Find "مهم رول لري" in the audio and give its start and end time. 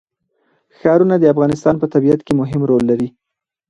2.41-3.07